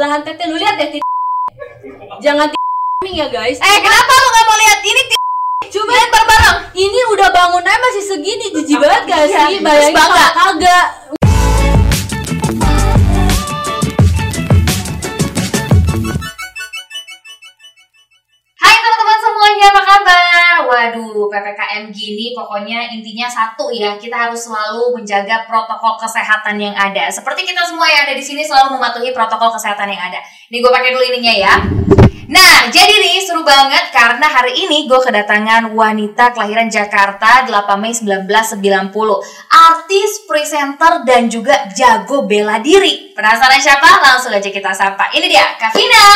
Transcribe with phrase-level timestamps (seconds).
[0.00, 0.96] belahan tete lu lihat deh.
[2.24, 2.48] Jangan
[3.04, 3.60] ya guys.
[3.60, 5.02] Eh kenapa lu nggak mau lihat ini?
[5.70, 6.56] Coba Lihat bareng-bareng.
[6.72, 9.56] ini udah bangun aja masih segini jijik banget gak Iya, sih?
[9.60, 9.94] Bayangin
[10.34, 10.84] kagak.
[20.80, 27.04] Waduh, PPKM gini pokoknya intinya satu ya, kita harus selalu menjaga protokol kesehatan yang ada.
[27.12, 30.24] Seperti kita semua yang ada di sini selalu mematuhi protokol kesehatan yang ada.
[30.48, 31.54] Ini gue pakai dulu ininya ya.
[32.32, 37.92] Nah, jadi nih seru banget karena hari ini gue kedatangan wanita kelahiran Jakarta 8 Mei
[37.92, 38.88] 1990.
[39.52, 43.12] Artis, presenter, dan juga jago bela diri.
[43.12, 44.00] Penasaran siapa?
[44.00, 45.12] Langsung aja kita sapa.
[45.12, 46.06] Ini dia, Kavina.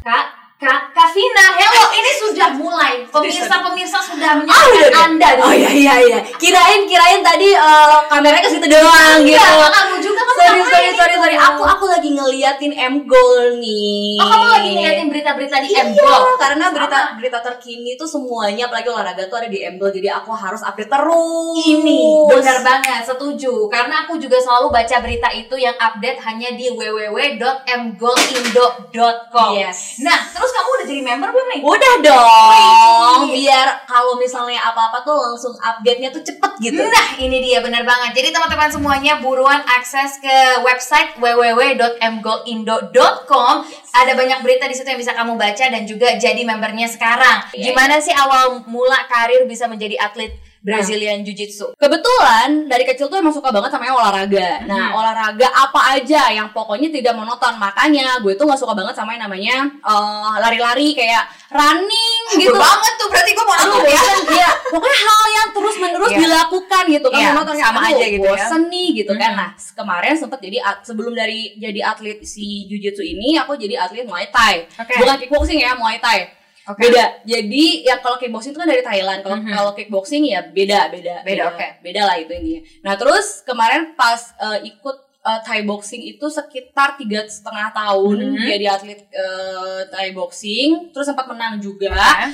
[0.00, 1.84] Kak, Kak, Kavina, hello.
[1.92, 3.04] Ini sudah mulai.
[3.12, 5.04] Pemirsa-pemirsa sudah menyaksikan udah.
[5.04, 5.28] Anda.
[5.44, 6.18] Oh iya iya iya.
[6.40, 9.36] Kirain kirain tadi eh, kameranya ke situ doang gitu.
[9.36, 11.36] Iya, kamu juga Sorry sorry sorry sorry.
[11.38, 14.16] Aku aku lagi ngeliatin M Goal nih.
[14.16, 16.22] Oh, kamu lagi ngeliatin berita-berita di Iya, Mgol?
[16.36, 17.14] karena berita Sama.
[17.16, 21.54] berita terkini tuh semuanya apalagi olahraga tuh ada di Mgol jadi aku harus update terus.
[21.58, 23.66] Ini benar banget, setuju.
[23.66, 29.50] Karena aku juga selalu baca berita itu yang update hanya di www.mgolindo.com.
[29.54, 29.98] Yes.
[30.00, 31.60] Nah, terus kamu udah jadi member belum nih?
[31.62, 33.30] Udah dong, Wih.
[33.36, 36.80] biar kalau misalnya apa-apa tuh langsung update-nya tuh cepet gitu.
[36.82, 38.10] Nah, ini dia benar banget.
[38.14, 40.25] Jadi teman-teman semuanya buruan akses ke
[40.62, 43.54] website www.mgolindo.com.
[43.96, 47.48] Ada banyak berita di situ yang bisa kamu baca dan juga jadi membernya sekarang.
[47.56, 47.72] Iya.
[47.72, 50.36] Gimana sih awal mula karir bisa menjadi atlet
[50.66, 51.78] Brazilian Jiu-Jitsu?
[51.78, 54.66] Kebetulan dari kecil tuh emang suka banget sama yang olahraga.
[54.66, 54.98] Nah, Hmm.
[54.98, 57.54] olahraga apa aja yang pokoknya tidak monoton.
[57.54, 62.50] Makanya gue tuh nggak suka banget sama yang namanya eh, lari-lari kayak running gitu.
[62.50, 64.02] Gitu banget tuh berarti gue mau Aduh, ya.
[64.28, 64.50] iya.
[64.66, 66.18] Pokoknya hal yang terus-menerus Iya.
[66.20, 68.30] dilakukan gitu kan Iya, monoton sama Aduh, aja gitu ya.
[68.34, 69.30] bosen nih gitu kan.
[69.30, 69.38] Mhm.
[69.38, 74.02] Nah, kemarin sempet jadi at- sebelum dari jadi atlet si Jiu-Jitsu ini aku jadi atlet
[74.02, 74.66] Muay Thai.
[74.74, 74.94] Oke.
[74.98, 76.26] Bukan kickboxing ya, Muay Thai.
[76.66, 76.82] Oke.
[76.82, 77.22] Beda.
[77.22, 79.22] Jadi ya kalau kickboxing itu kan dari Thailand.
[79.22, 79.50] Kalau Mhm.
[79.54, 81.22] kalau kickboxing ya beda, beda.
[81.22, 81.66] Beda, oke.
[81.80, 82.58] Beda lah itu ini.
[82.82, 88.46] Nah, terus kemarin pas eh, ikut eh, Thai boxing itu sekitar tiga setengah tahun Mhm.
[88.46, 92.30] jadi atlet eh, Thai boxing, terus sempat menang juga Oke.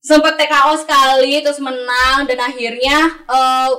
[0.00, 3.70] sempet TKO sekali terus menang dan akhirnya eh,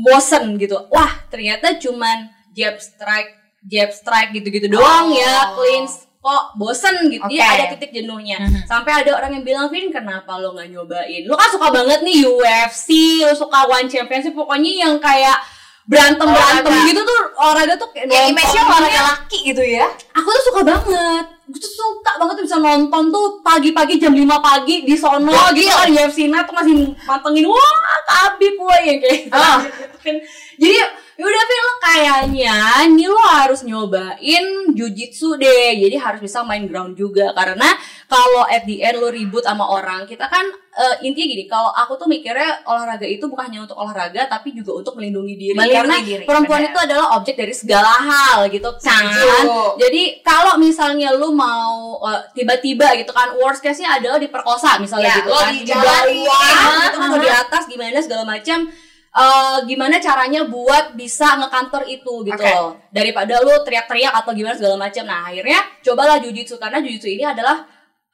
[0.00, 3.30] bosen gitu wah ternyata cuman jab strike
[3.62, 5.16] jab strike gitu-gitu doang Oh.
[5.16, 5.84] ya clean
[6.24, 7.36] kok bosen gitu Oke.
[7.36, 8.64] Dia ada titik jenuhnya Mhm.
[8.64, 12.24] sampai ada orang yang bilang Vin kenapa lo nggak nyobain lo kan suka banget nih
[12.24, 12.88] UFC
[13.20, 15.36] lo suka one championship pokoknya yang kayak
[15.84, 16.88] berantem berantem Olahraga.
[16.88, 19.84] gitu tuh olahraga tuh kayak image-nya nontonnya- olahraga laki gitu ya.
[20.10, 24.24] aku tuh suka banget gue tuh suka banget tuh bisa nonton tuh pagi-pagi jam 5
[24.40, 25.60] pagi di sono Gokil.
[25.60, 26.74] gitu kan UFC nah tuh masih
[27.04, 29.36] mantengin wah kabib woy yang kayak gitu.
[29.36, 29.60] Ah.
[30.60, 30.76] Jadi
[31.14, 32.56] yaudah Vin lo kayaknya
[32.90, 37.70] nih lo harus nyobain jujitsu deh jadi harus bisa main ground juga karena
[38.10, 40.42] kalau at the end lo ribut sama orang kita kan
[40.74, 44.74] eh, intinya gini kalau aku tuh mikirnya olahraga itu bukan hanya untuk olahraga tapi juga
[44.74, 46.70] untuk melindungi diri Melindungi karena diri, perempuan benar.
[46.74, 49.78] itu adalah objek dari segala hal gitu kan Setuju.
[49.78, 55.16] jadi kalau misalnya lu mau uh, tiba-tiba gitu kan worst case-nya adalah diperkosa misalnya Ya,
[55.20, 55.50] gitu lo kan.
[55.52, 58.70] di bawah gitu kan atau di atas gimana segala macam.
[59.14, 62.50] Eh, gimana caranya buat bisa ngekantor itu gitu Oke.
[62.50, 62.74] loh.
[62.90, 65.06] Daripada lu teriak-teriak atau gimana segala macam.
[65.06, 67.62] Nah akhirnya cobalah jujitsu karena jujitsu ini adalah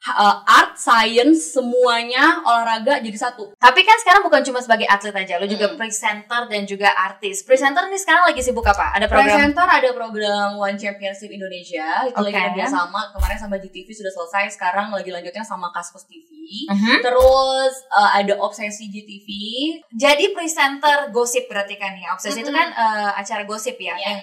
[0.03, 5.37] uh, art science semuanya olahraga jadi satu Tapi kan sekarang bukan cuma sebagai atlet aja,
[5.37, 5.77] lo juga Hmm.
[5.77, 7.41] presenter dan juga artis.
[7.41, 8.93] Presenter nih sekarang lagi sibuk apa?
[8.93, 9.29] Ada program?
[9.29, 12.41] Presenter ada program One Championship Indonesia itu lagi Oke.
[12.49, 16.29] kerja sama kemarin sama GTV sudah selesai sekarang lagi lanjutnya sama Kaskus TV
[16.67, 16.99] Mhm.
[17.01, 19.27] terus uh, ada Obsesi GTV
[19.93, 22.11] Jadi presenter gosip berarti kan ya.
[22.11, 22.57] Obsesi itu Mhm.
[22.57, 23.93] kan eh, acara gosip ya.
[23.93, 24.19] Iya, Yang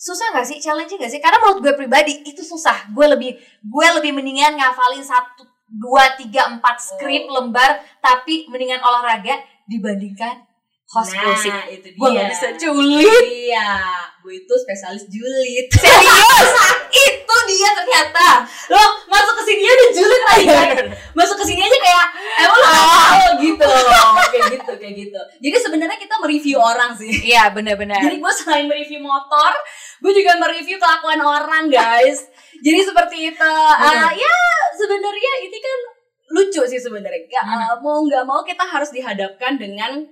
[0.00, 0.56] susah gak sih?
[0.56, 1.20] Challenge gak sih?
[1.20, 2.88] Karena menurut gue pribadi itu susah.
[2.90, 7.36] Gue lebih gue lebih mendingan ngafalin satu dua tiga empat skrip Oh.
[7.36, 9.38] lembar tapi mendingan olahraga
[9.70, 10.42] dibandingkan
[10.90, 11.30] host nah,
[11.70, 13.22] itu dia Gue gak bisa julid.
[13.22, 13.86] iya
[14.18, 16.48] gue itu spesialis julid Serius?
[16.90, 18.42] itu dia ternyata.
[18.66, 22.06] loh masuk ke sini aja julid lagi kan masuk ke sini aja kayak
[22.40, 23.70] emang lo tahu gitu
[24.26, 28.02] kayak gitu kayak gitu jadi sebenarnya kita mereview orang sih Iya benar-benar.
[28.02, 29.54] Jadi gue selain mereview motor,
[30.00, 32.28] gue juga mereview kelakuan orang, guys.
[32.60, 33.52] Jadi seperti itu.
[33.76, 34.36] Ah, ya
[34.76, 35.78] sebenarnya ini kan
[36.32, 37.40] lucu sih sebenarnya.
[37.40, 40.04] Ah, mau nggak mau kita harus dihadapkan dengan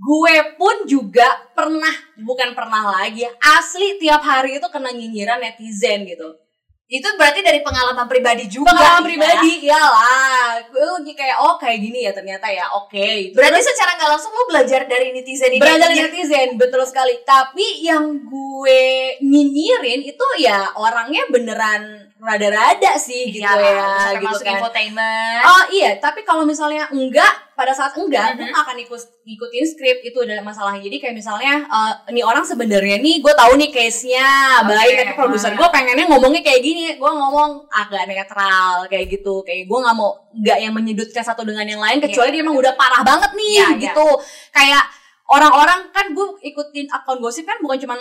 [0.00, 3.28] gue pun juga pernah bukan pernah lagi
[3.60, 6.40] asli tiap hari itu kena nyinyiran netizen gitu
[6.90, 8.74] itu berarti dari pengalaman pribadi juga.
[8.74, 9.06] pengalaman ya.
[9.06, 14.34] pribadi iyalah gue kayak oh kayak gini ya ternyata ya oke Berarti secara nggak langsung
[14.34, 15.62] lo belajar dari netizen ini.
[15.62, 16.10] di Iya.
[16.10, 18.82] netizen betul sekali tapi yang gue
[19.22, 25.42] nyinyirin itu ya orangnya beneran rada-rada sih gitu Iyalah, ya bisa gitu kan infotainment.
[25.42, 28.52] Oh iya, tapi kalau misalnya enggak, pada saat enggak, gue Mhm.
[28.52, 30.80] gak akan ikut ikutin skrip itu adalah masalahnya.
[30.80, 34.28] Jadi kayak misalnya, eh ini orang sebenarnya nih, gue tahu nih case-nya
[34.60, 35.56] Oke, baik, tapi produser ah.
[35.56, 40.10] gue pengennya ngomongnya kayak gini, gue ngomong agak netral kayak gitu, kayak gue nggak mau
[40.30, 42.34] nggak yang menyudutkan satu dengan yang lain, kecuali Iya.
[42.36, 43.80] dia emang udah parah banget nih, Iya, iya.
[43.88, 44.08] gitu.
[44.52, 44.84] Kayak
[45.26, 47.98] orang-orang kan gue ikutin akun gosip kan bukan cuman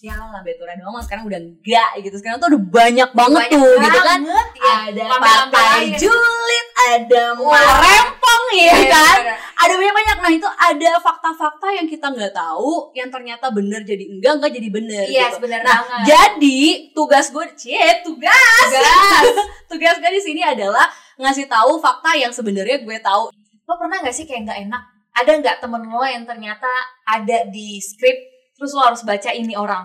[0.00, 3.72] ya lah Betura doang sekarang udah enggak gitu sekarang tuh udah banyak banget Banyak tuh
[3.80, 4.74] gitu kan banget, ya.
[4.84, 9.18] ada partai julid, ada marempong ya Iya, kan,
[9.56, 10.16] ada banyak banyak.
[10.20, 14.68] Nah itu ada fakta-fakta yang kita nggak tahu, yang ternyata bener jadi enggak, enggak jadi
[14.68, 15.04] bener.
[15.08, 15.38] Iya, gitu.
[15.42, 16.04] bener Nah banget.
[16.06, 16.60] jadi
[16.92, 19.24] tugas gue, cie tugas, Gas.
[19.66, 20.84] tugas gue di sini adalah
[21.16, 23.32] ngasih tahu fakta yang sebenarnya gue tahu.
[23.64, 24.82] lo pernah gak sih kayak nggak enak?
[25.16, 26.68] Ada nggak temen lo yang ternyata
[27.02, 29.84] ada di skrip, terus lo harus baca ini orang?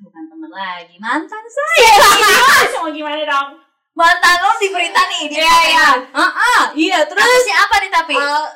[0.00, 1.92] Bukan teman lagi, mantan saya.
[2.80, 3.48] Mau gimana dong?
[3.92, 7.20] Mantan lo di berita nih, di Iya iya, ah iya terus.
[7.20, 8.14] Kasusnya apa nih tapi?
[8.16, 8.46] eh,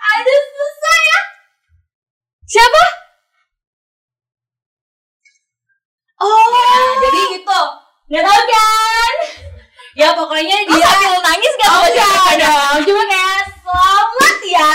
[0.09, 1.19] Aduh susah ya.
[2.49, 2.83] Siapa?
[6.19, 7.61] Oh, Nah, jadi gitu.
[8.09, 9.13] Nggak tahu kan?
[9.95, 11.69] Ya pokoknya dia sambil nangis gak?
[11.69, 12.31] Oh, enggak siapa?
[12.41, 12.79] dong.
[12.87, 14.71] Cuma kayak selamat ya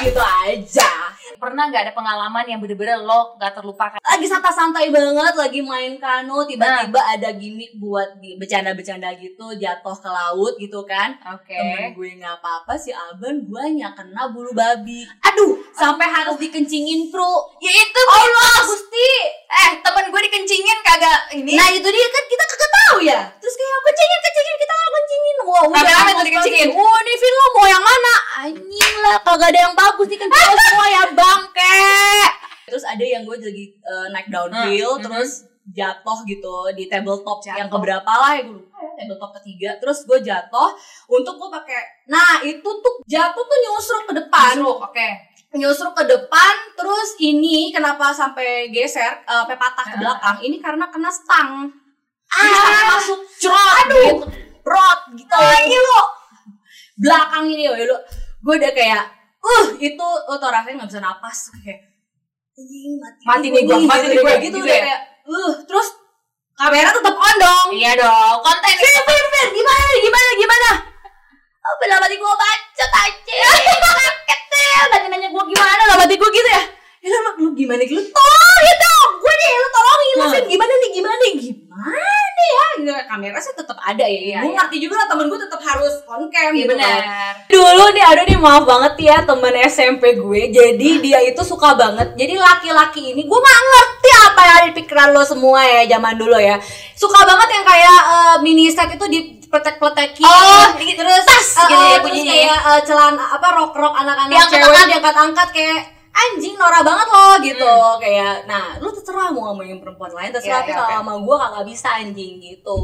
[0.00, 0.97] gitu aja.
[1.38, 3.98] Pernah nggak ada pengalaman yang bener-bener lo nggak terlupakan?
[4.02, 10.58] Lagi santai-santai banget, lagi main kano, tiba-tiba ada gimmick buat bercanda-bercanda gitu, jatuh ke laut
[10.58, 11.14] gitu kan.
[11.38, 11.54] Oke.
[11.54, 15.06] Temen gue nggak apa-apa si Alban guanya kena bulu babi.
[15.22, 17.34] Aduh, sampai harus dikencingin kru.
[17.62, 19.10] Ya itu Allah, Gusti.
[19.46, 21.54] Eh, temen gue dikencingin kagak ini.
[21.54, 23.20] Nah itu dia kan kita kagak tahu ya.
[23.38, 25.36] Terus kayak kencingin kencingin kita kencingin.
[25.46, 26.68] Wah udah bagus tuh dikencingin.
[26.74, 28.14] Wah ini film mau yang mana?
[28.38, 31.84] Anjing lah kagak ada yang bagus nih kencingin semua ya bangke.
[32.64, 35.30] Terus ada yang gue lagi eh, naik downhill Hmm, terus
[35.68, 37.52] jatuh gitu di tabletop Jatuh.
[37.54, 40.72] yang keberapa lah ya gue lupa ya tabletop ketiga terus gue jatuh
[41.06, 45.08] untuk gue pakai nah itu tuh jatuh tuh nyusruk ke depan Justru, oke.
[45.54, 50.00] nyusruk ke depan terus ini kenapa sampai geser eh, sampai patah ke Ah.
[50.00, 51.68] belakang ini karena kena stang
[52.26, 52.84] Jadi Ah.
[52.90, 54.24] masuk cerot gitu
[54.62, 55.36] brot gitu
[55.78, 56.02] lo
[56.96, 57.96] belakang ini woy, lo
[58.40, 59.04] gue udah kayak
[59.38, 61.78] uh itu lo tau rasanya nggak bisa napas kayak
[62.58, 64.82] "Anjing, mati, Mati nih gua, mati nih gitu, kayak gitu, gitu udah ya?
[64.82, 65.00] kayak
[65.30, 65.88] uh terus
[66.58, 70.70] kamera tetap on dong Iya dong, konten Fir, Fir, Fir, gimana, gimana, gimana?
[71.68, 73.38] Oh, belah mati gue bacot aja.
[73.44, 74.72] Sakit deh.
[74.88, 76.62] Nanya-nanya gue gimana, lah mati gue gitu ya.
[77.04, 79.10] Ya lu, lu gimana, lu tolongin dong.
[79.20, 80.08] Gue nih, lu tolongin.
[80.08, 80.32] Lu, Hmm.
[80.32, 82.18] Fir, gimana nih, gimana nih, gimana
[82.48, 82.64] ya?
[82.80, 84.18] Gitu, kamera sih tetap ada ya.
[84.18, 84.58] Iya, gue iya.
[84.64, 87.02] ngerti juga lah temen gue tetap harus on cam Iya gitu kan.
[87.48, 90.42] Dulu nih, aduh nih maaf banget ya temen SMP gue.
[90.50, 92.12] Jadi dia itu suka banget.
[92.12, 96.14] Jadi laki-laki ini gue gak ngerti apa yang ada di pikiran lo semua ya zaman
[96.14, 96.60] dulu ya.
[96.92, 100.22] Suka banget yang kayak eh, mini set itu dipletek-pletekin.
[100.22, 104.28] Oh, di- terus tas eh, gitu ya terus bunyinya kayak eh, celana apa rok-rok anak-anak
[104.30, 104.68] Diangkat-angkat.
[104.68, 105.80] cewek diangkat-angkat kayak
[106.10, 110.66] anjing norak banget loh gitu kayak nah lu terserah mau ngomongin perempuan lain terserah Hmm.
[110.66, 110.98] Iya, tapi iya, kalau oke.
[110.98, 112.78] sama gue kagak bisa anjing gitu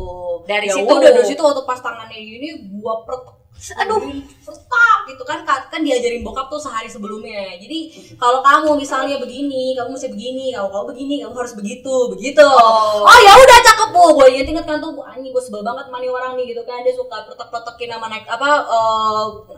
[0.46, 0.86] Dari ya situ.
[0.88, 3.96] udah dari situ waktu pas tangannya gini gua pertek aduh
[4.44, 7.56] pertak gitu kan kan diajarin bokap tuh sehari sebelumnya.
[7.56, 12.44] Jadi kalau kamu misalnya begini kamu mesti begini kalau kamu begini kamu harus begitu begitu.
[12.44, 13.08] Oh.
[13.08, 14.04] oh ya udah cakep bu.
[14.20, 16.84] Gue inget inget kan tuh anjing gue sebel banget mani orang nih gitu kan.
[16.84, 18.48] Dia suka pertek pertekin sama naik apa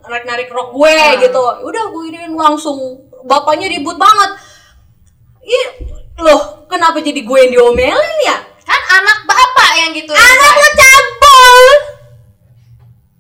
[0.06, 1.18] narik narik rok gue Ah.
[1.18, 1.42] gitu.
[1.66, 2.78] Udah gue ini langsung.
[3.26, 4.38] Bapaknya ribut banget.
[5.46, 5.66] Ih,
[6.22, 8.38] loh kenapa jadi gue yang diomelin ya?
[8.66, 10.10] Kan anak bapak yang gitu.
[10.14, 10.95] anak lo cabul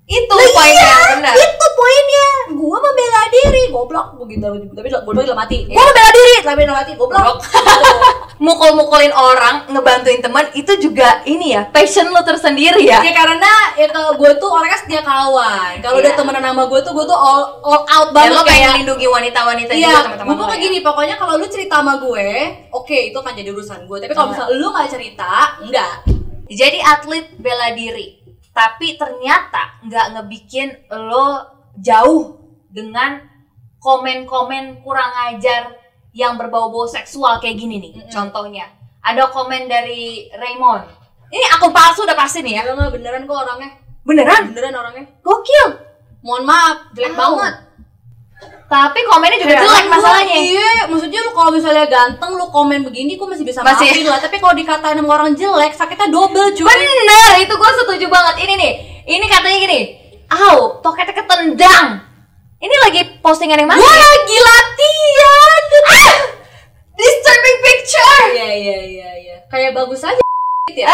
[0.06, 1.34] itu Lah poinnya, iya, benar.
[1.34, 2.26] Itu poinnya.
[2.56, 4.46] Gua membela diri, goblok begitu.
[4.70, 5.66] Tapi goblok dalam mati.
[5.66, 7.36] Gua membela diri, tapi dalam mati goblok.
[8.36, 13.00] Mukul-mukulin orang, ngebantuin teman itu juga ini ya, passion lo tersendiri ya.
[13.00, 15.80] Ya karena ya kalau gue tuh orangnya setia kawan.
[15.80, 16.18] Kalau udah Iya.
[16.20, 19.06] temenan sama gue tuh gue tuh all, all out Dan banget lo pengen kayak melindungi
[19.08, 20.42] wanita-wanita Iya, juga teman-teman gue lo.
[20.42, 20.64] pokoknya ya?
[20.68, 22.28] gini, pokoknya kalau lu cerita sama gue,
[22.70, 23.96] oke itu akan jadi urusan gue.
[23.98, 24.32] Tapi kalau Iya.
[24.36, 25.92] misalnya lu gak cerita, enggak.
[26.46, 28.15] Jadi atlet bela diri,
[28.56, 31.44] tapi ternyata nggak ngebikin lo
[31.76, 32.40] jauh
[32.72, 33.20] dengan
[33.76, 35.76] komen-komen kurang ajar
[36.16, 37.92] yang berbau-bau seksual kayak gini nih.
[38.00, 38.08] Mm-mm.
[38.08, 38.64] Contohnya,
[39.04, 40.88] ada komen dari Raymond.
[41.28, 42.62] Ini akun palsu udah pasti nih ya.
[42.72, 43.76] Beneran kok orangnya.
[44.08, 44.56] Beneran?
[44.56, 45.04] Beneran orangnya.
[45.20, 45.68] Gokil.
[46.24, 47.20] Mohon maaf, jelek Wow.
[47.20, 47.54] banget.
[48.66, 50.36] Tapi komennya juga Kayak jelek gua, masalahnya.
[50.42, 53.86] Iya, maksudnya lu kalau misalnya ganteng lu komen begini gue masih bisa Masih.
[53.86, 54.18] maafin lah.
[54.18, 56.66] Tapi kalau dikatain sama orang jelek, sakitnya double cuy.
[56.66, 58.34] Bener, itu gue setuju banget.
[58.42, 58.72] Ini nih,
[59.06, 59.80] ini katanya gini.
[60.26, 62.02] Au, toketnya ketendang.
[62.58, 63.78] Ini lagi postingan yang mana?
[63.78, 65.62] Gue lagi latihan.
[65.86, 66.14] Ah!
[66.96, 69.36] Disturbing picture iya iya iya iya.
[69.52, 70.25] Kayak bagus aja
[70.76, 70.86] ya.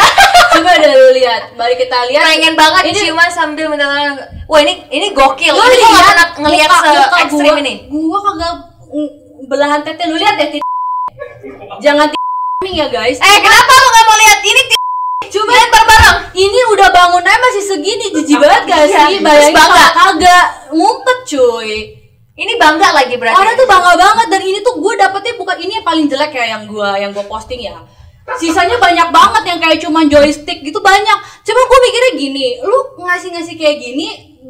[0.52, 1.42] Coba deh lu lihat.
[1.52, 2.22] Mari kita lihat.
[2.24, 6.06] pengen banget Ini- ciuman sambil minta tolong wah ini ini gokil Lu ini gua lihat
[6.06, 8.54] pernah ngeliat muka- se ekstrim ini Gua kagak
[9.44, 10.66] belahan tete lu lihat deh tit-
[11.78, 12.20] Jangan tit-
[12.70, 13.18] ya guys.
[13.18, 14.60] eh kenapa lu gak mau lihat ini
[15.24, 19.18] Coba lihat bareng-bareng ini udah bangun aja masih segini jijik banget gak Iya, sih?
[19.18, 19.86] Bayangin bangga.
[19.90, 21.72] kagak ngumpet cuy.
[22.34, 25.72] ini bangga lagi berarti Orang tuh bangga banget dan ini tuh gue dapetnya bukan ini
[25.74, 27.76] yang paling jelek ya yang gue yang gue posting ya.
[28.32, 31.14] Sisanya banyak banget yang kayak cuman joystick gitu banyak.
[31.42, 34.08] Cuma gue mikirnya gini, lu ngasih-ngasih kayak gini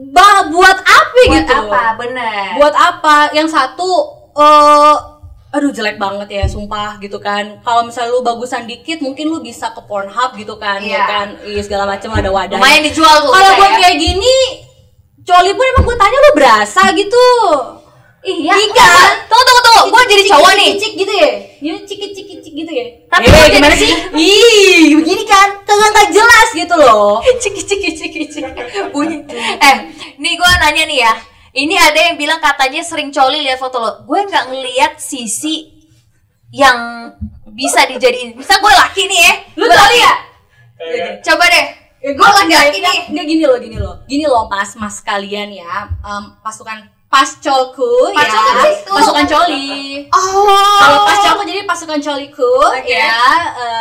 [0.08, 1.52] ba- buat apa buat gitu?
[1.66, 3.16] apa bener Buat apa?
[3.30, 3.90] Yang satu
[4.34, 4.96] eh
[5.52, 9.68] aduh jelek banget ya sumpah gitu kan kalau misalnya lu bagusan dikit mungkin lu bisa
[9.68, 11.02] ke Pornhub gitu kan ya Iya.
[11.04, 13.78] kan iya segala macam ada wadah lumayan dijual tuh kalau buat ya.
[13.78, 14.36] kayak gini
[15.20, 17.26] coli pun emang gue tanya lu berasa gitu
[18.24, 18.64] iya Iya.
[18.64, 19.08] enggak.
[19.22, 21.30] tunggu tunggu tunggu gue jadi cowok nih cik gitu ya
[21.62, 22.84] ya cik cik cik gitu ya.
[23.06, 23.92] Tapi eh, gua jadi- gimana sih?
[24.12, 27.22] Ih begini kan kagak nggak jelas gitu loh.
[27.42, 28.50] Ciki ciki ciki ciki
[28.90, 29.22] bunyi.
[29.62, 29.74] Eh
[30.18, 31.12] nih gue nanya nih ya.
[31.52, 33.90] Ini ada yang bilang katanya sering coli lihat foto lo.
[34.02, 35.70] Gue nggak ngelihat sisi
[36.50, 37.12] yang
[37.46, 38.34] bisa dijadiin.
[38.34, 39.34] Bisa gue laki nih ya.
[39.54, 40.12] Lu Gua coli ya?
[41.22, 41.66] Coba deh.
[42.02, 42.98] Ya, gue laki-laki nih.
[43.14, 43.94] Nggak gini loh gini loh.
[44.04, 45.86] Gini loh mas mas kalian ya.
[46.02, 48.88] Em, pasukan pascolku ya Pasukan itu.
[48.88, 49.68] pasukan coli
[50.08, 50.48] oh
[50.80, 52.88] Kalau pas cowok jadi pasukan coliku Oke.
[52.88, 53.20] ya,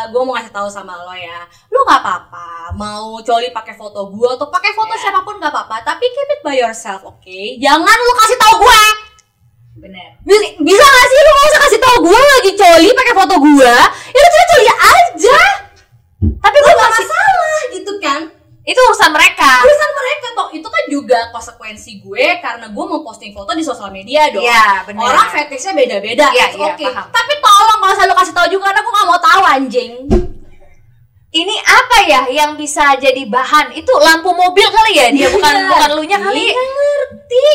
[0.05, 4.29] gue mau ngasih tahu sama lo ya, lu nggak apa-apa mau coli pakai foto gue
[4.29, 5.00] atau pakai foto Ya.
[5.01, 7.38] siapa pun nggak apa-apa, tapi keep it by yourself, oke?
[7.57, 8.81] Jangan lu kasih tahu gue.
[9.71, 13.35] bener Bisa, bisa gak sih lu nggak usah kasih tahu gue lagi coli pakai foto
[13.39, 13.73] gue?
[14.11, 15.39] Ya lu coli aja.
[16.21, 18.21] Tapi gue gak masalah gitu kan?
[18.62, 23.32] Itu urusan mereka Urusan mereka toh itu kan juga konsekuensi gue karena gue mau posting
[23.32, 24.41] foto di sosial media dong.
[24.41, 25.01] Iya, bener.
[25.01, 26.30] Orang fetishnya beda-beda.
[26.30, 26.86] Iya, iya, oke.
[26.86, 27.06] paham.
[27.10, 29.94] Tapi tolong nggak usah lu kasih tahu juga karena gue nggak mau tahu anjing.
[31.32, 35.63] ini apa ya yang bisa jadi bahan itu lampu mobil kali ya dia bukan Iya.
[35.65, 37.48] bukan lu nya kali Iya, ngerti.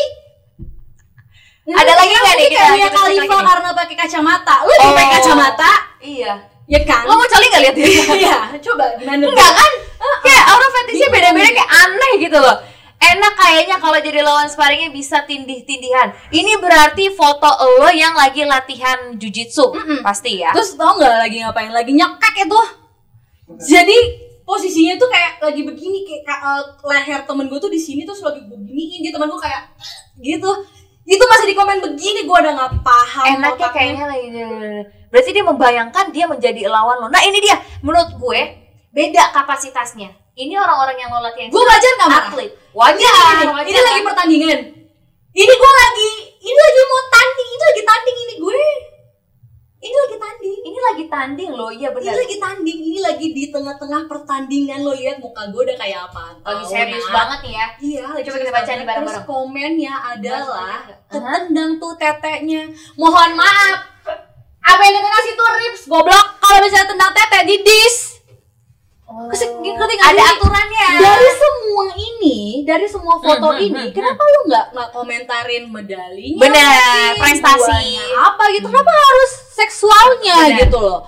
[1.69, 2.47] Ada lagi nggak nih?
[2.49, 4.55] Kita- Mia kita Khalifa karena pakai kacamata.
[4.61, 5.13] Lu juga pakai Oh.
[5.13, 6.33] kacamata, iya
[6.65, 7.05] ya kan?
[7.05, 7.87] lo mau coli nggak lihat dia
[8.25, 9.23] Iya, coba gimana?
[9.23, 9.71] Enggak kan?
[9.97, 12.57] Kayak orang fetishnya beda-beda kayak aneh gitu loh.
[12.97, 16.17] Enak kayaknya kalau jadi lawan sparringnya bisa tindih-tindihan.
[16.33, 17.45] Ini berarti foto
[17.77, 20.01] lo yang lagi latihan jujitsu, Mm-mm.
[20.01, 20.49] pasti ya.
[20.49, 21.69] Terus tau nggak lagi ngapain?
[21.69, 22.61] Lagi nyekek itu.
[23.69, 23.97] Jadi
[24.41, 28.19] posisinya tuh kayak lagi begini kayak ka- eh, leher temen gue tuh di sini terus
[28.25, 29.61] lagi gue giniin dia temen gue kayak
[30.19, 30.51] gitu.
[31.07, 33.25] Itu masih di komen begini gue udah nggak paham.
[33.39, 34.27] Enaknya kayaknya lagi
[35.07, 37.07] berarti dia membayangkan dia menjadi lawan lo.
[37.07, 38.41] Nah ini dia, menurut gue
[38.97, 40.09] beda kapasitasnya.
[40.33, 41.53] Ini orang-orang yang lo latihan.
[41.53, 42.25] Gue wajar nggak marah?
[42.29, 42.49] atlet.
[42.49, 43.65] Ini, Wajar, ini, wajar.
[43.69, 44.59] ini lagi pertandingan.
[45.37, 46.11] Ini gue lagi,
[46.41, 48.61] ini lagi mau tanding, ini lagi tanding ini gue.
[49.77, 50.59] Ini lagi tanding.
[50.67, 52.13] ini lagi tanding loh, iya Ini benar.
[52.17, 56.25] lagi tanding, ini lagi di tengah-tengah pertandingan lo lihat muka gue udah kayak apa?
[56.41, 57.67] Lagi serius banget nih ya.
[57.77, 59.05] Iya, lagi Coba kita baca nih bareng-bareng.
[59.05, 62.61] Terus komennya adalah ketendang tuh teteknya.
[62.97, 63.77] Mohon maaf.
[64.65, 68.16] Apa yang kita kasih tuh rips goblok kalau misalnya tendang tete di dis.
[69.07, 69.23] Oh.
[69.31, 70.87] Kesek- ngerti nggak Ada aturannya.
[70.99, 72.37] Dari semua ini,
[72.67, 76.41] dari semua foto Hmm, hmm, ini, hmm, kenapa lu nggak nggak komentarin medalinya?
[76.43, 77.95] Bener, prestasi.
[78.19, 78.67] apa gitu?
[78.67, 80.59] Kenapa harus seksualnya Bener.
[80.59, 80.99] gitu loh?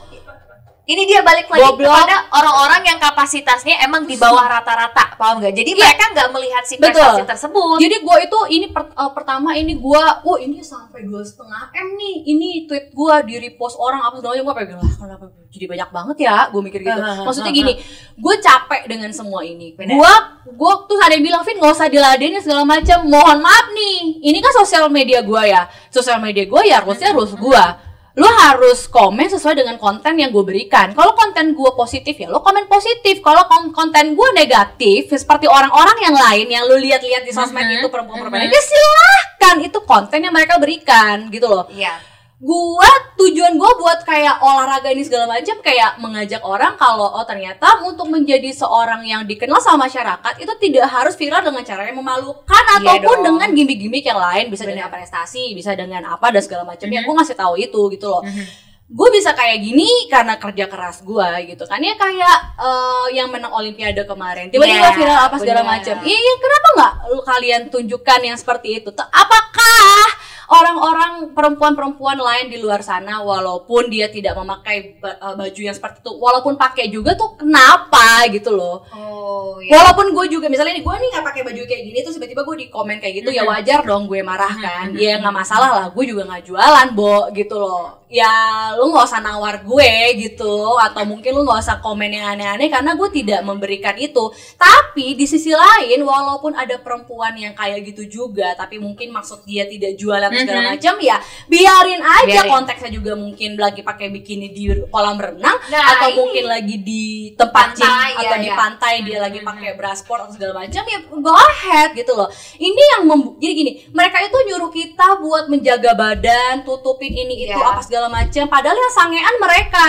[0.90, 1.86] Ini dia balik lagi Goblok.
[1.86, 5.54] kepada orang-orang yang kapasitasnya emang di bawah rata-rata, paham nggak?
[5.54, 5.86] Jadi Iya.
[5.86, 6.98] mereka nggak melihat si Betul.
[6.98, 7.78] prestasi tersebut.
[7.78, 11.94] Jadi gue itu ini per- eh, pertama ini gue, oh ini sampai dua setengah m
[11.94, 15.66] nih, ini tweet gue di repost orang apa segala macam gue pengen lah kenapa jadi
[15.70, 17.02] banyak banget ya, gue mikir gitu.
[17.22, 17.74] Maksudnya gini,
[18.18, 19.78] gue capek dengan semua ini.
[19.78, 20.14] Gue,
[20.50, 23.06] gue tuh ada yang bilang Vin nggak usah diladenin segala macam.
[23.06, 27.38] Mohon maaf nih, ini kan sosial media gue ya, sosial media gue ya harusnya rules
[27.38, 27.64] gue.
[28.12, 30.92] Lo harus komen sesuai dengan konten yang gue berikan.
[30.92, 33.20] Kalau konten gue positif ya lo komen positif.
[33.20, 37.76] Kalau kon- konten gue negatif seperti orang-orang yang lain yang lo lihat-lihat di sosmed Mhm.
[37.78, 38.50] itu perempuan-perempuan Mhm.
[38.50, 41.96] ya silahkan itu konten yang mereka berikan gitu loh Iya.
[42.40, 47.84] Gua tujuan gua buat kayak olahraga ini segala macam kayak mengajak orang kalau oh ternyata
[47.84, 52.64] untuk menjadi seorang yang dikenal sama masyarakat itu tidak harus viral dengan cara yang memalukan
[52.64, 53.36] Iya ataupun dong.
[53.36, 54.72] dengan gimmick-gimmick yang lain bisa Benar.
[54.72, 57.06] dengan prestasi bisa dengan apa dan segala macam ya Mhm.
[57.06, 58.72] gua ngasih tahu itu gitu loh Mhm.
[58.90, 63.54] gue bisa kayak gini karena kerja keras gue gitu kan ya kayak eh, yang menang
[63.54, 68.82] olimpiade kemarin tiba-tiba Iya, viral apa segala macam iya kenapa nggak kalian tunjukkan yang seperti
[68.82, 70.02] itu apakah
[70.50, 76.12] orang-orang perempuan-perempuan lain di luar sana walaupun dia tidak memakai eh, baju yang seperti itu
[76.12, 78.82] walaupun pakai juga tuh kenapa gitu loh.
[78.92, 79.30] Oh
[79.60, 82.56] walaupun gue juga misalnya nih gue nih nggak pakai baju kayak gini terus tiba-tiba gue
[82.58, 83.50] di komen kayak gitu ya Mhm.
[83.52, 84.90] wajar dong gue marah kan.
[84.90, 84.98] Mhm.
[84.98, 88.02] ya nggak masalah lah gue juga nggak jualan bo gitu loh.
[88.10, 88.34] Ya
[88.74, 90.56] lu nggak usah nawar gue gitu.
[90.82, 94.34] Atau mungkin lu nggak usah komen yang aneh-aneh karena gue tidak memberikan itu.
[94.58, 99.70] Tapi di sisi lain walaupun ada perempuan yang kayak gitu juga tapi mungkin maksud dia
[99.70, 102.50] tidak jualan segala macam ya biarin aja Biarin.
[102.50, 106.18] konteksnya juga mungkin lagi pakai bikini di kolam renang Nah, atau ini.
[106.18, 107.04] mungkin lagi di
[107.34, 108.56] tempat gym Pantai, atau ya, di ya.
[108.56, 112.84] pantai dia lagi pakai bra sport atau segala macam ya go ahead gitu loh ini
[112.94, 113.02] yang
[113.36, 117.66] jadi gini mereka itu nyuruh kita buat menjaga badan tutupin ini itu Iya.
[117.68, 119.88] apa segala macam padahal yang sangean mereka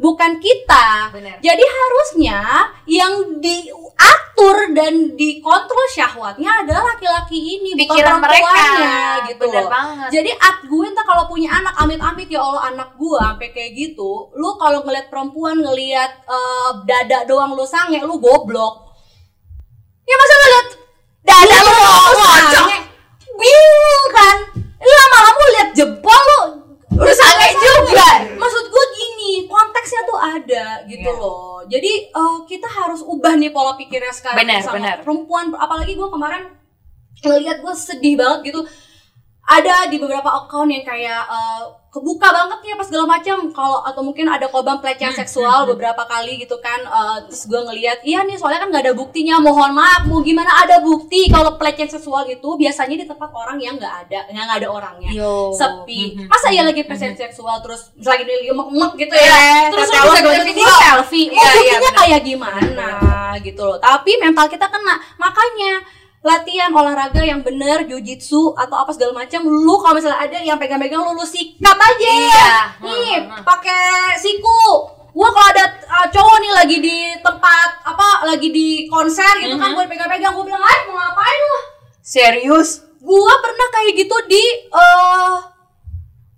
[0.00, 1.36] bukan kita Bener.
[1.44, 2.40] jadi harusnya
[2.88, 10.08] yang diatur dan dikontrol syahwatnya adalah laki-laki ini bukan Pikiran mereka perempuannya gitu Bener banget
[10.08, 14.30] jadi at gue entah kalau punya anak amit-amit ya Allah anak gue sampai kayak gitu,
[14.36, 18.94] lu kalau ngeliat perempuan ngeliat eh, dada doang lu sange, lu goblok.
[20.06, 20.66] Ya masa ngeliat
[21.26, 21.72] dada lu
[22.50, 22.78] sange,
[23.34, 24.36] bingung kan?
[24.80, 26.40] Lama-lama lu liat jempol lu
[27.00, 28.08] Lu sange juga.
[29.90, 31.18] Konteksnya tuh ada gitu Iya.
[31.18, 31.66] loh.
[31.66, 34.96] Jadi eh, kita harus ubah nih pola pikirnya sekarang Benar, sama benar.
[35.02, 35.50] perempuan.
[35.52, 36.42] Apalagi gue kemarin
[37.20, 38.60] ngeliat gue sedih banget gitu
[39.50, 43.50] ada di beberapa account yang kayak eh, kebuka banget ya pas segala macam.
[43.50, 45.70] Kalau atau mungkin ada korban pelecehan Hmm, seksual hmm, hmm.
[45.74, 49.42] beberapa kali gitu kan eh, terus gue ngeliat iya nih soalnya kan nggak ada buktinya
[49.42, 50.50] mohon maaf mau gimana?
[50.62, 54.60] Ada bukti kalau pelecehan seksual itu biasanya di tempat orang yang nggak ada yang nggak
[54.62, 55.10] ada orangnya.
[55.10, 55.50] Yo.
[55.50, 56.14] sepi.
[56.30, 60.42] Masa ya lagi pelecehan seksual terus lagi emek gitu Iya, ya terus kata lu bisa
[60.46, 61.26] video selfie.
[61.34, 62.88] Iya, iya, buktinya kayak gimana
[63.42, 63.78] gitu loh.
[63.82, 64.94] Tapi mental kita kena.
[65.18, 70.56] Makanya latihan olahraga yang bener jujitsu atau apa segala macam lu kalau misalnya ada yang
[70.56, 72.52] pegang-pegang lu lu sikat aja Iya.
[72.78, 73.40] nih Hmm, hmm.
[73.40, 73.80] pakai
[74.14, 74.60] siku
[75.10, 79.68] gua kalau ada uh, cowok nih lagi di tempat apa lagi di konser gitu kan
[79.68, 79.74] Mhm.
[79.74, 81.58] gua pegang-pegang gua bilang ay mau ngapain lu
[82.00, 82.84] Serius?
[83.00, 85.34] gua pernah kayak gitu di eh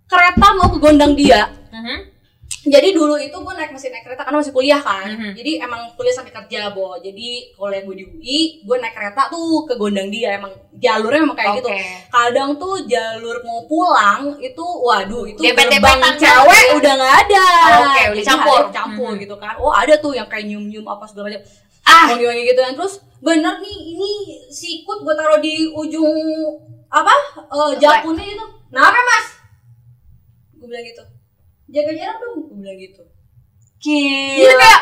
[0.06, 2.11] kereta mau ke gondang dia Mhm.
[2.62, 5.10] Jadi dulu itu gue naik masih naik kereta karena masih kuliah kan.
[5.10, 5.34] Mhm.
[5.34, 6.94] jadi emang kuliah sampai kerja bo.
[6.96, 10.38] Jadi kuliah gue di UI gue naik kereta tuh ke gondang dia.
[10.38, 11.68] Emang jalurnya emang kayak gitu.
[11.68, 11.82] Oke.
[12.08, 17.46] kadang tuh jalur mau pulang itu waduh itu Dempet-dempetan gerbang cewek udah nggak ada.
[17.82, 18.60] Oke, udah Jadi campur.
[18.70, 19.20] campur Mhm.
[19.20, 19.54] gitu kan.
[19.58, 21.42] Oh ada tuh yang kayak nyium nyium apa segala macam.
[21.82, 22.14] Ah.
[22.14, 22.72] wangi-wangi gitu kan.
[22.78, 24.10] Terus bener nih ini
[24.48, 26.14] sikut gue taruh di ujung
[26.86, 27.10] apa
[27.42, 28.46] eh, jakunnya itu.
[28.70, 29.26] Kenapa mas?
[30.54, 31.02] Gue bilang gitu
[31.72, 33.02] jaga jarak dong gue bilang gitu.
[33.80, 34.54] Jadi Gila.
[34.54, 34.80] kayak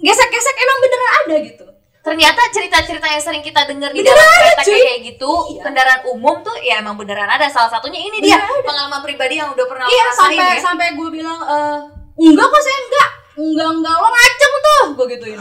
[0.00, 1.36] gesek-gesek emang beneran ada?
[1.40, 1.64] gitu.
[2.00, 5.60] Ternyata cerita-cerita yang sering kita dengar di Beneran dalam ada, kereta kayak gitu, Iya.
[5.62, 7.44] kendaraan umum tuh ya emang beneran ada.
[7.46, 10.58] Salah satunya ini Beneran dia pengalaman pribadi yang udah pernah iya sampai ya.
[10.58, 11.76] sampai gue bilang eh
[12.18, 13.08] enggak kok saya enggak.
[13.36, 13.94] Enggak enggak.
[13.94, 14.82] Lo ngaceng tuh.
[14.96, 15.40] Gue gituin.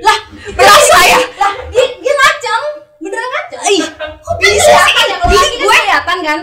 [0.00, 0.18] Lah
[0.50, 1.18] Berasa ya?
[1.36, 2.62] lah dia, dia ngaceng.
[2.98, 3.60] Beneran ngaceng?
[3.68, 3.80] Ih,
[4.18, 4.94] kok bisa bisa sih?
[4.96, 6.38] kan ya Ih, laki gue kelihatan kan?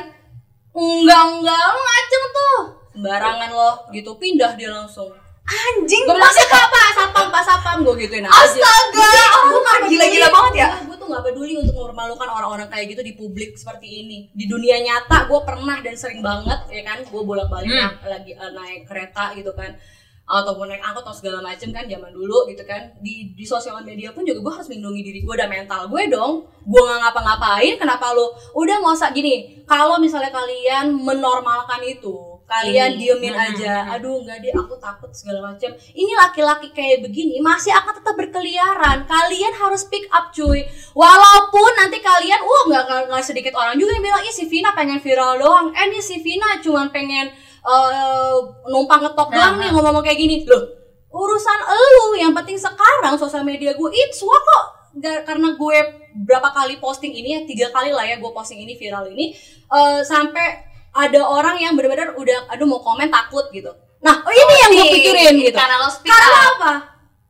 [0.71, 1.59] Enggak enggak.
[1.59, 2.57] Lo ngaceng tuh
[2.93, 4.15] sembarangan lo gitu.
[4.15, 5.09] Pindah dia langsung.
[5.43, 8.31] Anjing, gue bilang sih pak pak sapam pak sapam gue gituin aja.
[8.31, 9.11] Astaga,
[9.43, 10.67] gue gak peduli gila-gila banget ya.
[10.87, 14.31] gue tuh gak peduli untuk mempermalukan orang-orang kayak gitu di publik seperti ini.
[14.31, 17.91] Di dunia nyata gue pernah dan sering banget ya kan gue bolak balik Hmm.
[18.07, 19.75] lagi eh, naik kereta gitu kan.
[20.23, 22.95] Ataupun naik angkot atau segala macem kan zaman dulu gitu kan.
[23.03, 26.47] Di di sosial media pun juga gue harus melindungi diri gue dan mental gue dong.
[26.63, 32.91] Gue nggak ngapa-ngapain kenapa lo udah nggak usah gini kalau misalnya kalian menormalkan itu kalian
[32.91, 32.99] Ini.
[32.99, 33.73] diemin Hmm, aja.
[33.91, 38.97] aduh nggak deh aku takut segala macam ini laki-laki kayak begini masih akan tetap berkeliaran.
[39.05, 40.61] Kalian harus pick up cuy.
[40.93, 44.69] Walaupun nanti kalian wah nggak nggak- nggak sedikit orang juga yang bilang ih si Vina
[44.71, 45.67] pengen viral doang.
[45.71, 49.81] Eh nih si Vina cuman pengen eh, numpang ngetok doang Nah, nih nah.
[49.81, 50.43] ngomong kayak gini.
[50.43, 50.61] Loh
[51.09, 52.07] urusan elu.
[52.19, 55.77] Yang penting sekarang sosial media gue it's what kok Ga- karena gue
[56.19, 59.33] berapa kali posting ini ya tiga kali lah ya gue posting ini viral ini
[59.67, 64.53] eh, sampai ada orang yang benar-benar udah aduh mau komen takut gitu nah oh ini
[64.57, 66.53] yang gue pikirin gitu Karena lo speak karena up.
[66.55, 66.71] apa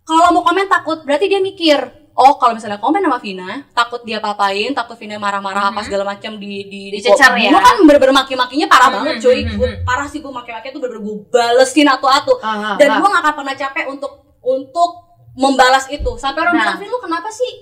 [0.03, 1.79] kalau mau komen takut berarti dia mikir
[2.13, 5.85] oh kalau misalnya komen sama Vina takut dia papain takut Vina marah-marah apa Mhm.
[5.85, 7.49] segala macam di di Dicecar ya?
[7.49, 9.81] gue kan bener-bener maki-makinya parah Mhm, banget cuy mhm, Gua- mhm.
[9.83, 12.97] parah sih gue maki-maki tuh bener-bener gue balesin atu-atu ah, dan ah.
[12.99, 14.89] gue gak akan pernah capek untuk untuk
[15.33, 16.61] membalas itu sampai orang Nah.
[16.67, 17.53] bilang Vin lu kenapa sih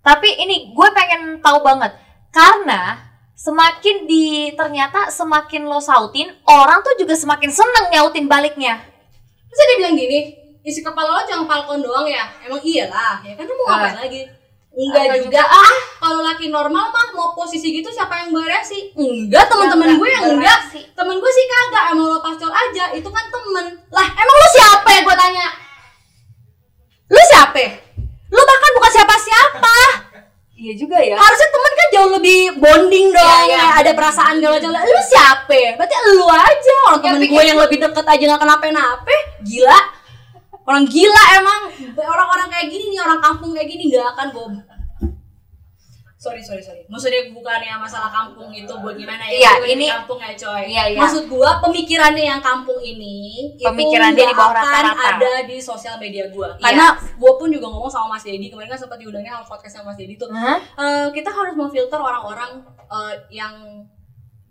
[0.00, 1.90] Tapi ini gue pengen tahu banget
[2.30, 3.05] karena
[3.36, 8.80] semakin di ternyata semakin lo sautin orang tuh juga semakin seneng nyautin baliknya.
[9.52, 10.20] Terus dia bilang gini,
[10.64, 12.24] isi kepala lo jangan falcon doang ya?
[12.42, 14.24] Emang iyalah, ya kan lu mau ngapain lagi?
[14.76, 15.40] Enggak juga.
[15.40, 20.36] ah kalau laki normal mah mau posisi gitu siapa yang bereaksi enggak teman-teman gue yang
[20.36, 20.60] nggak enggak.
[20.92, 23.66] temen gue sih kagak emang lo pacol aja itu kan temen.
[23.88, 25.46] Lah emang lu siapa ya gue tanya?
[27.08, 27.64] Lu siapa?
[28.28, 29.76] Lu bahkan bukan siapa-siapa
[30.56, 31.20] Iya juga ya.
[31.20, 33.56] harusnya temen kan jauh lebih bonding dong Iya, iya.
[33.60, 34.80] kayak ada perasaan galau-galau.
[34.80, 35.60] Lu siapa?
[35.76, 39.16] Berarti lu aja orang Ya, temen gue yang lebih deket aja nggak kenapa-napa.
[39.44, 39.80] Gila.
[40.64, 41.60] Orang gila emang.
[41.92, 44.46] Orang-orang kayak gini nih orang kampung kayak gini nggak akan gue
[46.26, 50.34] sorry sorry sorry maksudnya bukannya masalah kampung itu buat gimana ya Iya, ini- kampung ya
[50.34, 50.98] coy Iya, iya.
[50.98, 55.08] maksud gua pemikirannya yang kampung ini Pemikirannya itu di bawah akan rata-rata.
[55.16, 56.62] ada di sosial media gua Iya.
[56.66, 56.86] karena
[57.16, 59.98] gua pun juga ngomong sama Mas Dedi kemarin kan sempat diundangnya sama podcast sama Mas
[59.98, 60.58] Dedi tuh Hah?
[60.58, 62.50] Eh, kita harus memfilter orang-orang
[62.84, 63.54] eh, yang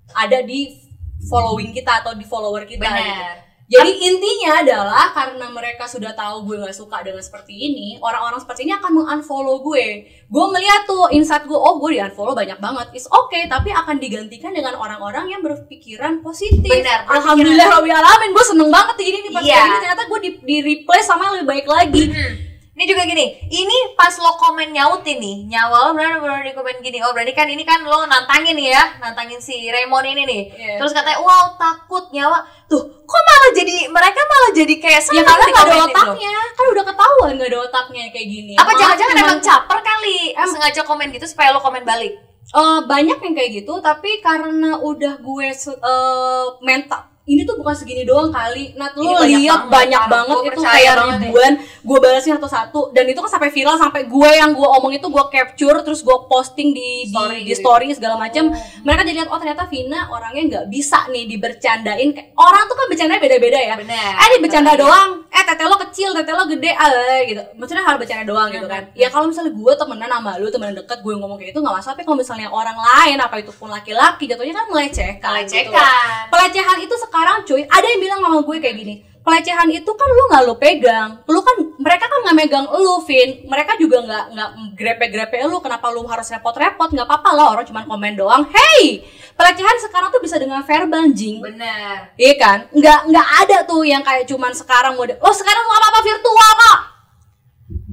[0.07, 0.79] ada di
[1.25, 3.44] following kita atau di follower kita gitu.
[3.65, 8.69] Jadi intinya adalah karena mereka sudah tahu gue nggak suka dengan seperti ini, orang-orang seperti
[8.69, 10.05] ini akan mengunfollow gue.
[10.29, 12.93] Gue melihat tuh insight gue, oh gue di unfollow banyak banget.
[12.93, 16.69] It's okay, tapi akan digantikan dengan orang-orang yang berpikiran positif.
[16.69, 19.49] Benar, Alhamdulillah Rabbil alamin, gue seneng banget ini nih pas Iya.
[19.57, 22.03] kayak gini ternyata gue di, di replace sama yang lebih baik lagi.
[22.13, 22.33] Hmm.
[22.75, 26.83] Ini juga gini, ini pas lo komen nyautin nih, nyawa lo benar benar di komen
[26.83, 26.99] gini.
[26.99, 30.41] Oh berarti kan ini kan lo nantangin nih ya, nantangin si Raymond ini nih.
[30.51, 30.75] Iya.
[30.77, 32.43] Terus katanya, wow takut nyawa.
[32.67, 35.85] Tuh, kok malah jadi mereka malah jadi kayak Ya seneng karena nggak ada lo.
[35.87, 38.53] otaknya, kan udah ketahuan nggak ada otaknya kayak gini.
[38.59, 40.17] Apa jangan-jangan emang caper kali?
[40.35, 42.11] Em- sengaja komen gitu supaya lo komen balik.
[42.45, 47.73] Eh, banyak yang kayak gitu tapi karena udah gue se- eh, mental ini tuh bukan
[47.73, 50.13] segini doang kali lu banyak lihat banyak parah.
[50.13, 51.09] banget itu kayak deh.
[51.25, 55.07] ribuan gue balasin satu-satu dan itu kan sampai viral sampai gue yang gue omong itu
[55.09, 57.65] gue capture terus gue posting di Story di, di gitu.
[57.65, 58.53] story segala macam
[58.85, 62.85] mereka jadi lihat oh ternyata Vina orangnya nggak bisa nih dibercandain Kayak- orang tuh kan
[62.93, 64.11] bercanda beda-beda ya Benar.
[64.21, 66.93] eh ini bercanda doang eh tete lo kecil tete lo gede ah
[67.25, 70.77] gitu maksudnya hal bercanda doang gitu kan ya kalau misalnya gue temenan sama lu temenan
[70.77, 73.73] deket gue ngomong kayak itu nggak masalah tapi kalau misalnya orang lain apa itu pun
[73.73, 75.73] laki-laki jatuhnya kan melecehkan gitu loh.
[75.73, 76.21] Lecehkan.
[76.29, 80.23] pelecehan itu sekarang cuy ada yang bilang sama gue kayak gini pelecehan itu kan lu
[80.27, 84.49] nggak lu pegang lu kan mereka kan nggak megang lu Vin mereka juga nggak nggak
[84.75, 88.99] grepe-grepe lu kenapa lu harus repot-repot nggak apa-apa lah orang cuma komen doang hey
[89.39, 92.11] pelecehan sekarang tuh bisa dengan verbal jing Benar.
[92.19, 92.59] Iya kan?
[92.75, 95.15] Nggak nggak ada tuh yang kayak cuman sekarang mode.
[95.23, 96.79] Oh sekarang tuh apa apa virtual kok?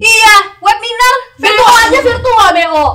[0.02, 2.87] Iya, webinar Virtual aja virtual bo.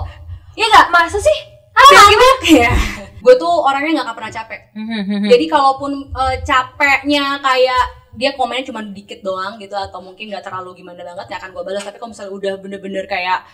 [0.59, 0.87] Iya nggak?
[0.91, 1.56] Masa sih?
[1.77, 2.35] Apa gimana?
[2.65, 2.73] Ya.
[3.17, 4.61] Gue tuh orangnya nggak pernah capek.
[4.71, 5.25] Hmm.
[5.27, 7.83] Jadi kalaupun eh, capeknya kayak
[8.17, 11.63] dia komennya cuma dikit doang gitu atau mungkin nggak terlalu gimana banget nggak akan gue
[11.63, 13.45] balas tapi kalau misalnya udah bener-bener kayak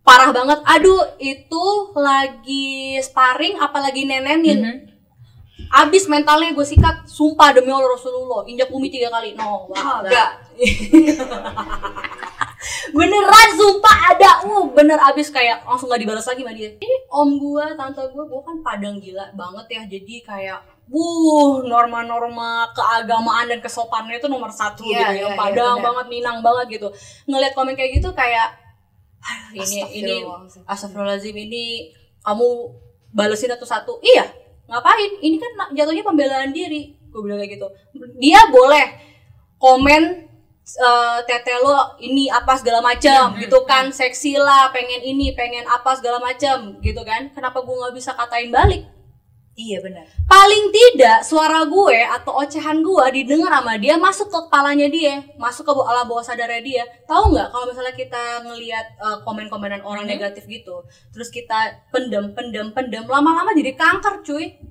[0.00, 4.76] parah banget aduh itu lagi sparring apalagi nenenin Mhm.
[5.68, 10.30] abis mentalnya gue sikat sumpah demi Allah Rasulullah injak umi tiga kali no wah, Enggak.
[12.90, 14.30] beneran sumpah ada.
[14.44, 16.70] Uh bener abis kayak langsung gak dibalas lagi sama dia.
[16.74, 19.82] Ini om gue tante gue gue kan padang gila banget ya.
[19.86, 25.28] Jadi kayak wuh norma-norma keagamaan dan kesopanannya itu nomor satu Iya, gitu iya, ya.
[25.30, 25.86] iya, padang benar.
[25.92, 26.88] banget minang banget gitu.
[27.28, 28.56] Ngeliat komen kayak gitu kayak
[29.18, 30.62] "Aduh, ini ini Astagfirullahaladzim.
[30.64, 31.64] Astagfirullahaladzim ini
[32.22, 32.46] kamu
[33.12, 34.24] balesin satu-satu iya
[34.68, 35.16] ngapain?
[35.20, 36.96] Ini kan jatuhnya pembelaan diri.
[37.08, 37.66] Gue bilang kayak gitu.
[38.20, 38.86] Dia boleh
[39.58, 40.27] komen
[40.70, 43.88] eh, tete lo ini apa segala macam Hmm, gitu kan.
[43.90, 47.30] seksi lah pengen ini pengen apa segala macam gitu kan.
[47.30, 48.84] Kenapa gue nggak bisa katain balik?
[49.54, 50.06] Iya benar.
[50.24, 55.66] paling tidak suara gue atau ocehan gue didengar sama dia masuk ke kepalanya dia masuk
[55.66, 56.84] ke alam bawah sadarnya dia.
[57.04, 60.14] Tahu nggak kalau misalnya kita ngelihat eh, komen-komenan orang Hmm.
[60.14, 61.58] negatif gitu terus kita
[61.90, 64.62] pendem pendem pendem lama-lama jadi kanker cuy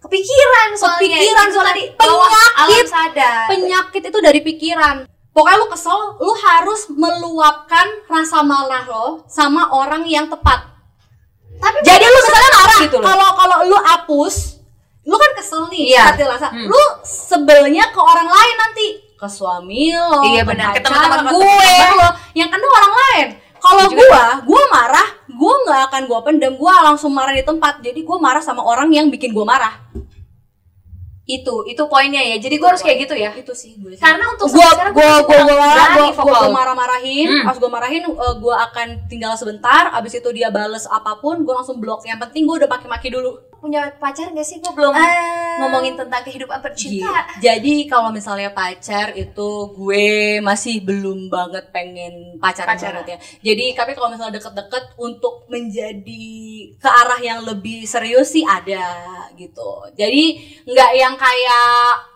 [0.00, 0.96] Kepikiran soalnya.
[1.12, 1.70] Kepikiran Itu soalnya.
[1.70, 2.54] tadi Penyakit.
[2.56, 3.44] alam sadar.
[3.46, 4.96] penyakit itu dari pikiran
[5.30, 10.66] pokoknya lu kesel lu harus meluapkan rasa marah lo sama orang yang tepat
[11.54, 14.36] Tapi jadi lu misalnya marah gitu kalau kalau lu hapus
[15.02, 16.02] lu kan kesel nih Iya.
[16.08, 16.66] hati rasa Hmm.
[16.66, 20.72] lu sebelnya ke orang lain nanti ke suami lo Iya, benar.
[20.72, 21.76] Ke teman-teman gue.
[21.94, 25.08] lo yang kena orang lain kalau gua gua marah
[25.40, 28.92] gua nggak akan gua pendem gua langsung marah di tempat jadi gua marah sama orang
[28.92, 29.80] yang bikin gua marah
[31.30, 32.36] itu itu poinnya ya.
[32.42, 33.30] Jadi gue harus kayak gitu ya.
[33.38, 34.02] itu sih gue sih.
[34.02, 36.26] Karena untuk gua, gua, vokal.
[36.26, 37.46] gua marah-marahin Hmm.
[37.46, 41.62] pas gua marahin uh, gua akan tinggal sebentar abis itu dia bales apa pun gua
[41.62, 44.56] langsung blok yang penting gua udah maki-maki dulu Punya pacar gak sih?
[44.56, 47.04] Gue belum Eh, ngomongin tentang kehidupan bercinta.
[47.36, 50.08] Gi- Jadi kalau misalnya pacar itu gue
[50.40, 53.04] masih belum banget pengen pacaran Pacaran.
[53.04, 53.18] banget ya.
[53.44, 56.26] Jadi tapi kalau misalnya deket-deket untuk menjadi
[56.74, 58.96] ke arah yang lebih serius sih ada
[59.34, 59.68] gitu.
[59.92, 62.08] Jadi nggak yang kayak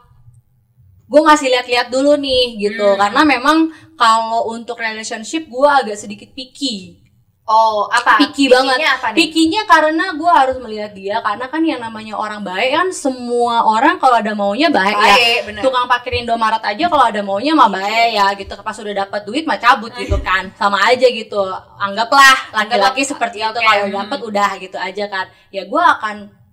[1.05, 2.97] gue ngasih lihat-lihat dulu nih gitu Hmm.
[2.99, 7.04] karena memang kalau untuk relationship gue agak sedikit picky
[7.45, 8.25] Oh, apa?
[8.25, 8.89] Picky Picky-nya banget.
[8.89, 9.17] apa nih?
[9.21, 14.01] Pikinya karena gue harus melihat dia karena kan yang namanya orang baik kan semua orang
[14.01, 15.13] kalau ada maunya baik, ya.
[15.13, 15.61] Baik, benar.
[15.61, 18.57] Tukang parkir Indomaret aja kalau ada maunya mah baik ya gitu.
[18.65, 20.57] Pas udah dapat duit mah cabut gitu kan.
[20.57, 21.45] Sama aja gitu.
[21.77, 23.97] Anggaplah laki-laki seperti itu Oke, kalau hmm.
[24.01, 25.29] dapat udah gitu aja kan.
[25.53, 26.44] Ya gue akan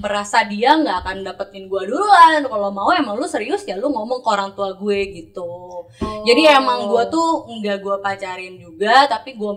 [0.00, 2.40] merasa dia nggak akan dapetin gue duluan.
[2.40, 5.84] Kalau mau emang lu serius ya lu ngomong ke orang tua gue gitu.
[6.24, 6.56] Jadi Oh.
[6.56, 9.52] emang gue tuh nggak gue pacarin juga, tapi gue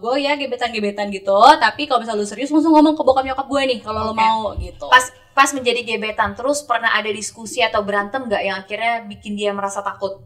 [0.00, 1.36] gue ya gebetan-gebetan gitu.
[1.60, 4.20] Tapi kalau misalnya lu serius langsung ngomong ke bokap nyokap gue nih kalau lu Oke.
[4.24, 4.86] mau gitu.
[4.88, 5.04] pas
[5.34, 9.84] pas menjadi gebetan terus pernah ada diskusi atau berantem nggak yang akhirnya bikin dia merasa
[9.84, 10.22] takut?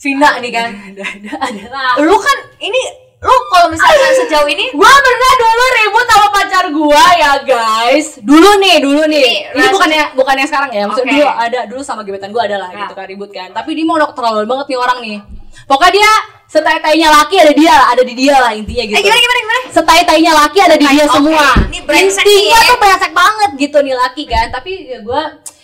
[0.00, 0.70] Vina nih kan.
[0.94, 1.92] ada ada ada lah.
[2.00, 7.04] Lu kan ini lu kalau misalnya sejauh ini Gue pernah dulu ribut sama pacar gue
[7.16, 8.06] ya guys.
[8.18, 9.46] Dulu nih, dulu nih.
[9.46, 10.82] Ini Ini, bukannya bukan yang sekarang ya.
[10.84, 11.16] Maksudnya Oke.
[11.16, 12.80] dulu ada dulu sama gebetan gue ada lah Nah.
[12.82, 13.48] gitu kan ribut kan.
[13.50, 15.18] Tapi dia mau udah keterlaluan banget nih orang nih.
[15.62, 16.10] Pokoknya dia
[16.48, 18.92] setai-tainya laki ada dia lah, ada di dia lah intinya gitu.
[18.92, 19.60] eh gimana gimana gimana?
[19.72, 21.46] setai-tainya laki ada di dia Oke, semua.
[21.64, 22.68] ini brengsek Intinya ya.
[22.68, 24.46] tuh brengsek banget gitu nih laki kan.
[24.50, 25.22] Tapi ya gue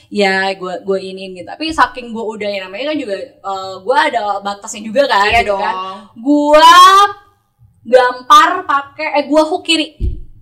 [0.09, 1.49] ya gue gue iniin gitu.
[1.49, 3.17] Tapi saking gue udah yang namanya kan juga
[3.83, 5.27] gue ada batasnya juga kan.
[5.27, 5.61] Iya gitu dong.
[5.61, 5.75] Kan.
[6.15, 6.69] Gue
[7.85, 9.87] gampar pakai eh gue hook kiri.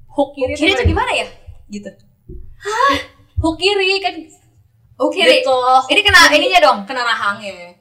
[0.08, 1.26] Hook kiri, Kiri tuh itu gimana ya?
[1.68, 1.90] Gitu.
[3.36, 4.14] Hook kiri kan
[4.96, 5.44] Oh kiri.
[5.44, 5.52] gitu.
[5.92, 6.78] Ini kena ininya dong.
[6.88, 7.76] kena rahangnya.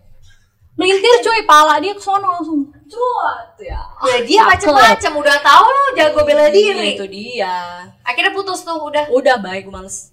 [0.76, 2.68] Melintir cuy, pala dia ke sono langsung.
[2.68, 3.80] Cuat ya.
[4.04, 4.68] Ya dia cakep.
[4.68, 7.00] macem-macem udah tahu lo jago bela diri.
[7.00, 7.88] Itu dia.
[8.04, 9.08] Akhirnya putus tuh udah.
[9.08, 10.12] Udah baik gue males.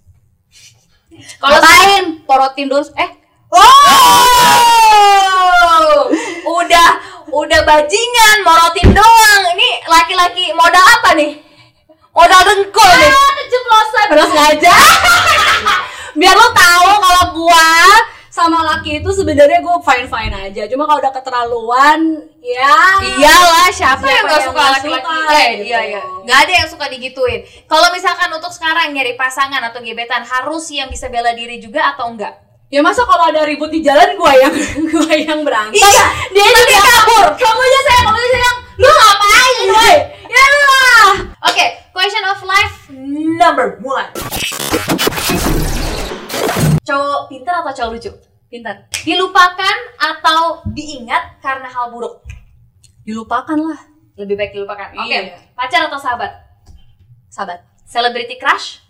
[1.43, 2.23] Kalau Ngapain?
[2.23, 2.87] Porotin dulu.
[2.95, 3.11] Eh,
[3.53, 3.61] Oh,
[6.63, 6.89] udah
[7.33, 9.43] udah bajingan morotin doang.
[9.57, 11.41] Ini laki-laki modal apa nih?
[12.13, 13.09] Modal dengkul nih.
[13.09, 14.07] ah, keceplosan.
[14.13, 14.75] Padahal sengaja.
[16.21, 17.69] Biar lo tahu kalau gua
[18.33, 20.65] sama laki itu sebenarnya gue fine fine aja.
[20.65, 22.01] Cuma kalau udah keterlaluan,
[22.41, 22.77] ya.
[23.21, 25.13] Iyalah, siapa, Siapa yang gak suka nggak laki-laki?
[25.13, 25.65] Eh, gitu.
[25.69, 26.01] iya iya.
[26.25, 27.45] Gak ada yang suka digituin.
[27.69, 32.09] Kalau misalkan untuk sekarang nyari pasangan atau gebetan harus yang bisa bela diri juga atau
[32.09, 32.33] enggak?
[32.73, 34.49] Ya masa kalau ada ribut di jalan gua yang
[34.97, 35.77] gua yang berantem.
[35.77, 37.27] Iya, dia juga kabur.
[37.37, 38.59] Kamu aja saya, kamu aja sayang.
[38.81, 39.95] Lu ngapain, woi?
[40.25, 41.11] Ya lah.
[41.53, 42.77] Oke, question of life
[43.37, 44.09] number one.
[46.83, 48.11] Cowok pintar atau cowok lucu?
[48.49, 48.89] Pintar.
[49.05, 52.25] Dilupakan atau diingat karena hal buruk?
[53.05, 53.81] Dilupakan lah.
[54.17, 54.97] Lebih baik dilupakan.
[54.97, 55.37] Oke, Iya.
[55.53, 56.33] pacar atau sahabat?
[57.29, 57.69] Sahabat.
[57.85, 58.82] Celebrity crush?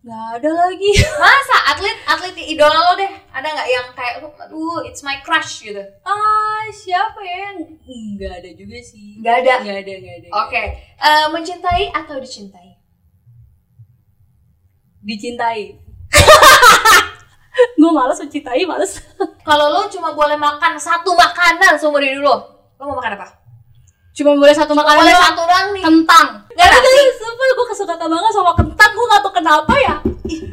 [0.00, 0.92] Nggak ada lagi.
[1.22, 3.12] Masa atlet atlet idola lo deh?
[3.36, 5.80] Ada nggak yang kayak, aduh, it's my crush gitu?
[6.00, 7.52] Ah, siapa ya?
[7.84, 9.20] Nggak ada juga sih.
[9.20, 9.52] Nggak ada.
[9.60, 10.28] Nggak ada, nggak ada.
[10.48, 12.80] Oke, eh, mencintai atau dicintai?
[15.04, 15.76] Dicintai.
[17.80, 19.04] gue males mencintai, males.
[19.44, 22.36] Kalau lo cuma boleh makan satu makanan seumur hidup lo,
[22.80, 23.39] lo mau makan apa?
[24.20, 25.80] Cuma boleh satu makanan boleh satu doang nih.
[25.80, 26.26] Kentang.
[26.52, 27.00] Nggak nasi.
[27.16, 28.90] sumpah gue kesuka banget sama kentang.
[28.92, 29.96] Gue gak tau kenapa ya.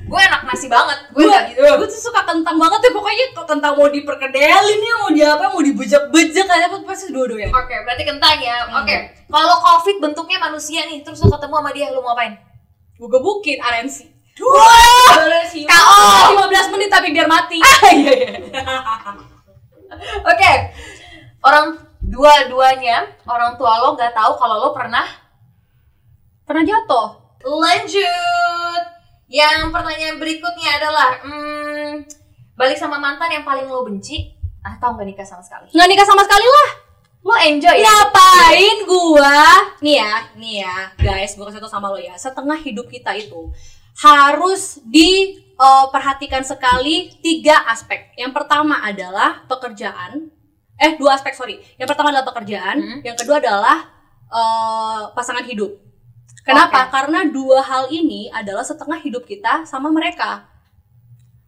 [0.07, 0.97] Gue enak nasi banget.
[1.11, 1.59] Gue nggak gitu.
[1.67, 2.91] gue tuh suka kentang banget ya.
[2.95, 7.51] Pokoknya kentang mau diperkedelin ya, mau di apa, mau dibejek-bejek aja pasti dua-duanya.
[7.51, 8.71] Oke, berarti kentang ya.
[8.71, 8.79] Hmm.
[8.83, 8.95] Oke,
[9.27, 12.39] kalau covid bentuknya manusia nih, terus lo ketemu sama dia, lo mau ngapain?
[12.95, 13.97] Gue gebukin RNC.
[14.47, 15.67] Wah, RNC.
[15.67, 15.99] KO.
[16.39, 17.59] 15 menit tapi biar mati.
[17.59, 18.15] Iya, iya.
[20.31, 20.51] Oke,
[21.43, 25.03] orang dua-duanya orang tua lo nggak tahu kalau lo pernah
[26.47, 27.07] Pernah jatuh.
[27.43, 28.83] lanjut.
[29.27, 32.07] Yang pertanyaan berikutnya adalah, hmm,
[32.55, 34.31] balik sama mantan yang paling lo benci
[34.63, 35.67] atau nggak nikah sama sekali?
[35.75, 36.69] Nggak nikah sama sekali lah.
[37.27, 37.83] Lo enjoy ya?
[37.83, 39.43] Ngapain gua?
[39.83, 42.15] Nih ya, nih ya, guys, gua kasih tau sama lo ya.
[42.15, 43.51] Setengah hidup kita itu
[43.99, 48.15] harus diperhatikan sekali tiga aspek.
[48.15, 50.31] Yang pertama adalah pekerjaan.
[50.77, 51.57] Eh, dua aspek sorry.
[51.75, 52.77] Yang pertama adalah pekerjaan.
[52.77, 52.99] Hmm.
[53.01, 53.77] Yang kedua adalah
[54.27, 55.73] eh, pasangan hidup.
[56.43, 56.87] Kenapa?
[56.87, 60.47] Karena dua hal ini adalah setengah hidup kita sama mereka.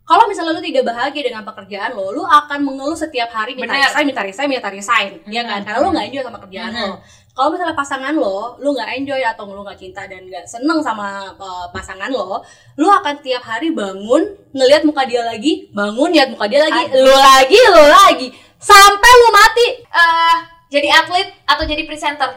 [0.04, 3.86] Kalau misalnya lu tidak bahagia dengan pekerjaan lo, lu akan mengeluh setiap hari minta Bener.
[3.86, 5.62] resign, minta resign, minta resign, ya kan?
[5.62, 6.82] Karena lu nggak enjoy sama kerjaan Mhm.
[6.82, 6.94] lo.
[7.30, 11.30] Kalau misalnya pasangan lo, lu nggak enjoy atau lu nggak cinta dan nggak seneng sama
[11.38, 12.42] uh, pasangan lo,
[12.76, 17.06] lu akan tiap hari bangun ngelihat muka dia lagi, bangun lihat muka dia lagi, Aduh.
[17.06, 18.28] lu lagi, lu lagi,
[18.60, 19.68] sampai lu mati.
[19.88, 20.38] Eh,
[20.70, 22.30] jadi atlet atau jadi presenter?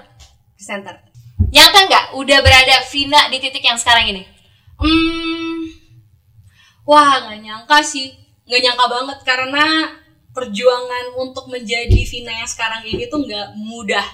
[0.56, 0.94] Center.
[1.52, 4.22] Nyangka nggak udah berada Vina di titik yang sekarang ini?
[4.80, 5.68] Hmm,
[6.88, 8.08] wah nggak nyangka sih,
[8.48, 9.66] nggak nyangka banget karena
[10.32, 14.06] perjuangan untuk menjadi Vina yang sekarang ini tuh nggak mudah.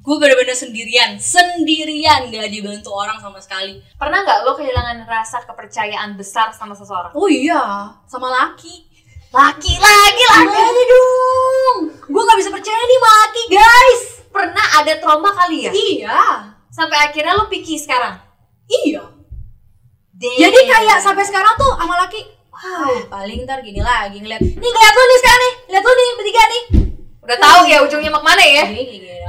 [0.00, 3.84] Gue bener-bener sendirian, sendirian nggak dibantu orang sama sekali.
[4.00, 7.12] Pernah nggak lo kehilangan rasa kepercayaan besar sama seseorang?
[7.12, 8.88] Oh iya, sama laki.
[9.28, 10.72] Laki lagi Gimana
[11.68, 11.80] dong?
[12.08, 14.02] Gue gak bisa percaya nih laki guys.
[14.28, 15.72] pernah ada trauma kali ya?
[15.72, 16.20] Iya.
[16.68, 18.20] Sampai akhirnya lo picky sekarang.
[18.68, 19.02] Iya.
[20.18, 20.40] Damn.
[20.46, 24.94] Jadi kayak sampai sekarang tuh sama laki, wow, paling ntar gini lagi ngeliat, nih ngeliat
[24.94, 26.62] lu nih sekarang nih, lihat lu nih bertiga nih.
[27.28, 28.64] udah tahu ya ujungnya mau ke mana ya?
[28.66, 29.08] Gini gini?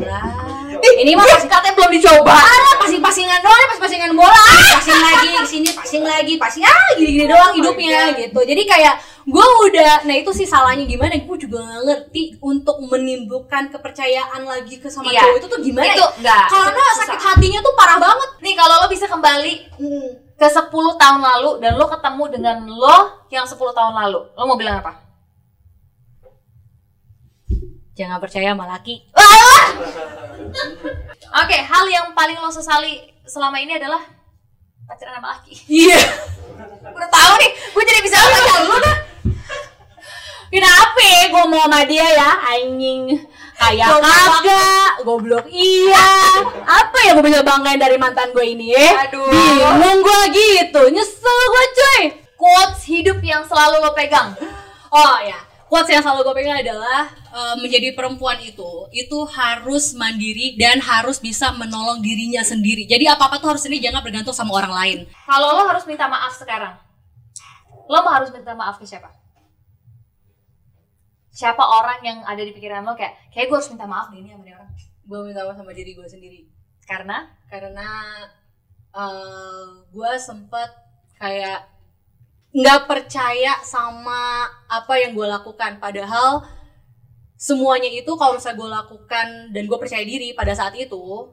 [0.00, 0.40] Ah.
[0.80, 2.32] Ini mah masih katanya belum dicoba.
[2.32, 4.44] Alah, pasing-pasingan doang, pasing-pasingan bola,
[4.80, 8.40] pasing lagi sini, pasing lagi, pasing ah gini-gini doang hidupnya gitu.
[8.40, 11.14] Jadi kayak gue udah, nah itu sih salahnya gimana?
[11.18, 15.22] Gue juga gak ngerti untuk menimbulkan kepercayaan lagi ke sama Iya.
[15.22, 15.86] cowok itu tuh gimana?
[15.86, 16.08] Itu ya?
[16.16, 16.42] enggak.
[16.48, 16.98] Karena itu susah.
[17.04, 18.28] sakit hatinya tuh parah banget.
[18.40, 20.08] Nih kalau lo bisa kembali Hmm.
[20.34, 22.96] ke 10 tahun lalu dan lo ketemu dengan lo
[23.28, 24.98] yang 10 tahun lalu, lo mau bilang apa?
[27.92, 29.04] Jangan percaya sama laki.
[31.40, 34.00] Oke, hal yang paling lo sesali selama ini adalah
[34.82, 35.52] pacaran sama laki.
[35.68, 36.00] Iya.
[36.82, 38.96] Udah tahu nih, gue jadi bisa lu dah.
[40.50, 40.90] Kenapa?
[41.30, 43.22] Gue mau sama dia ya anjing.
[43.54, 44.90] Kayak kagak.
[45.06, 46.42] Goblok iya.
[46.66, 48.74] Apa ya gue bisa banggain dari mantan gue ini?
[48.74, 49.30] Ya Aduh.
[49.30, 50.82] Bingung gue gitu.
[50.90, 52.02] Nyesel gue cuy.
[52.34, 54.34] Quotes hidup yang selalu lo pegang.
[54.90, 55.38] Oh ya.
[55.70, 61.22] Quotes yang selalu gue pegang adalah eh, Menjadi perempuan itu Itu harus mandiri Dan harus
[61.22, 62.90] bisa menolong dirinya sendiri.
[62.90, 64.98] Jadi apa-apa tuh harus sendiri Jangan bergantung sama orang lain.
[65.30, 66.74] Kalau lo harus minta maaf sekarang,
[67.86, 69.19] lo mau harus minta maaf ke siapa?
[71.30, 74.34] Siapa orang yang ada di pikiran lo kayak, kayak gue harus minta maaf deh ini
[74.34, 74.70] sama dia orang.
[75.06, 76.40] Gue minta maaf sama diri gue sendiri.
[76.84, 77.30] Karena?
[77.46, 77.88] Karena
[78.90, 80.70] eh gue sempet
[81.14, 81.70] kayak
[82.50, 85.78] nggak percaya sama apa yang gue lakukan.
[85.78, 86.42] Padahal
[87.38, 91.30] semuanya itu kalau misalnya gue lakukan dan gue percaya diri pada saat itu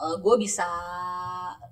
[0.00, 0.66] gue bisa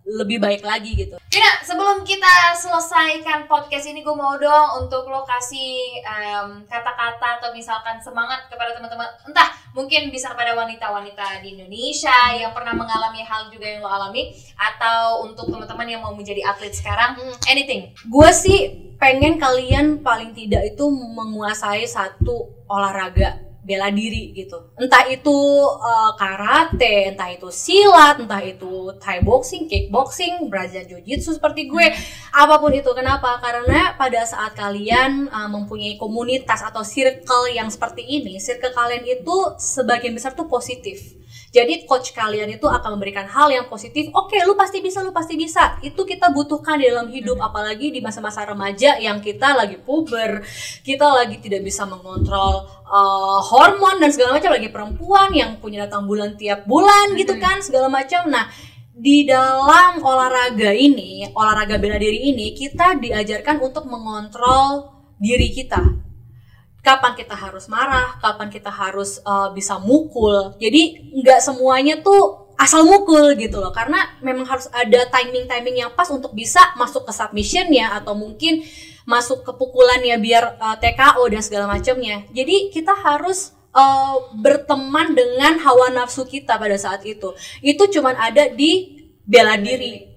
[0.08, 5.20] lebih baik lagi gitu Tina, sebelum kita selesaikan podcast ini, gue mau dong untuk lo
[5.28, 9.04] kasih em, kata-kata atau misalkan semangat kepada teman-teman.
[9.28, 14.32] Entah, mungkin bisa kepada wanita-wanita di Indonesia yang pernah mengalami hal juga yang lo alami,
[14.56, 17.92] atau untuk teman-teman yang mau menjadi atlet sekarang, anything.
[17.92, 18.60] gue sih
[18.96, 24.72] pengen kalian paling tidak itu menguasai satu olahraga bela diri gitu.
[24.80, 25.36] Entah itu
[25.76, 31.92] uh, karate entah itu silat entah itu thai boxing kickboxing brazilian jiu jitsu seperti gue
[32.32, 32.88] apa pun itu.
[32.96, 33.36] Kenapa?
[33.44, 39.36] Karena pada saat kalian uh, mempunyai komunitas atau circle yang seperti ini circle kalian itu
[39.60, 44.12] sebagian besar tuh positif jadi coach kalian itu akan memberikan hal yang positif.
[44.12, 45.80] Oke, lu pasti bisa, lu pasti bisa.
[45.80, 50.44] Itu kita butuhkan di dalam hidup, apalagi di masa-masa remaja yang kita lagi puber,
[50.84, 54.52] kita lagi tidak bisa mengontrol uh, hormon dan segala macam.
[54.52, 58.28] Lagi perempuan yang punya datang bulan tiap bulan gitu kan, segala macam.
[58.28, 58.52] Nah,
[58.92, 66.07] di dalam olahraga ini, olahraga bela diri ini, kita diajarkan untuk mengontrol diri kita
[66.88, 70.56] kapan kita harus marah, kapan kita harus uh, bisa mukul.
[70.56, 76.08] Jadi nggak semuanya tuh asal mukul gitu loh, karena memang harus ada timing-timing yang pas
[76.08, 78.64] untuk bisa masuk ke submissionnya atau mungkin
[79.04, 82.24] masuk ke pukulannya biar uh, TKO dan segala macamnya.
[82.32, 87.36] Jadi kita harus uh, berteman dengan hawa nafsu kita pada saat itu.
[87.60, 88.96] Itu cuman ada di
[89.28, 90.08] bela diri.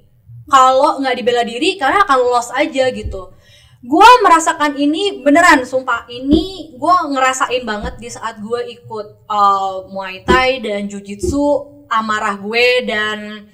[0.47, 3.40] Kalau nggak dibela diri, karena akan loss aja gitu
[3.81, 6.05] gue merasakan ini beneran sumpah.
[6.05, 12.85] Ini gue ngerasain banget di saat gue ikut uh, muay thai dan jujitsu amarah gue
[12.85, 13.49] dan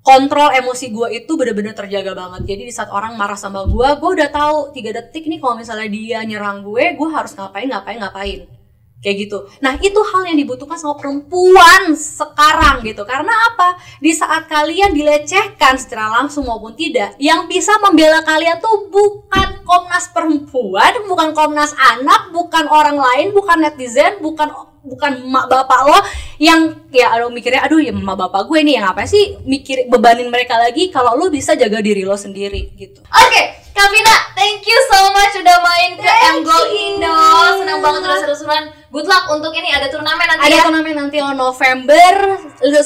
[0.00, 2.48] kontrol emosi gue itu bener-bener terjaga banget.
[2.48, 5.88] Jadi di saat orang marah sama gue gue udah tahu tiga detik nih kalau misalnya
[5.92, 8.57] dia nyerang gue gue harus ngapain ngapain ngapain
[8.98, 9.38] kayak gitu.
[9.62, 13.06] Nah itu hal yang dibutuhkan sama perempuan sekarang gitu.
[13.06, 13.78] Karena apa?
[14.02, 20.10] Di saat kalian dilecehkan secara langsung maupun tidak, yang bisa membela kalian tuh bukan Komnas
[20.10, 24.50] Perempuan, bukan Komnas Anak, bukan orang lain, bukan netizen, bukan
[24.88, 25.98] bukan emak bapak lo
[26.40, 30.32] yang ya aduh mikirnya aduh ya emak bapak gue nih yang apa sih mikir bebanin
[30.32, 33.04] mereka lagi kalau lo bisa jaga diri lo sendiri gitu.
[33.04, 37.14] Oke, Kavina, thank you so much udah main ke M Goal Indo.
[37.62, 38.64] Senang banget udah seru-seruan.
[38.90, 40.62] Good luck untuk ini ada turnamen nanti Ada ya.
[40.66, 42.14] turnamen nanti November
[42.58, 42.82] 10